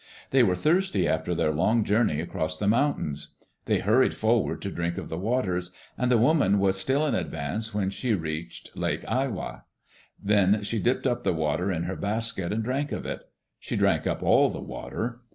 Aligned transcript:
They 0.31 0.41
were 0.41 0.55
thirsty 0.55 1.07
after 1.07 1.35
their 1.35 1.51
long 1.53 1.83
journey 1.83 2.19
across 2.19 2.57
the 2.57 2.67
mountains. 2.67 3.35
They 3.65 3.77
hurried 3.81 4.15
forward 4.15 4.59
to 4.63 4.71
drink 4.71 4.97
of 4.97 5.09
the 5.09 5.17
waters, 5.19 5.69
and 5.95 6.09
the 6.09 6.17
woman 6.17 6.57
was 6.57 6.75
still 6.79 7.05
in 7.05 7.13
advance 7.13 7.71
when 7.71 7.91
she 7.91 8.15
reached 8.15 8.75
Lake 8.75 9.03
Awaia. 9.03 9.61
Then 10.19 10.63
she 10.63 10.79
dipped 10.79 11.05
up 11.05 11.23
the 11.23 11.33
water 11.33 11.71
in 11.71 11.83
her 11.83 11.95
basket 11.95 12.51
and 12.51 12.63
drank 12.63 12.91
of 12.91 13.05
it. 13.05 13.21
She 13.59 13.75
drank 13.75 14.07
up 14.07 14.23
all 14.23 14.49
the 14.49 14.59
water. 14.59 15.21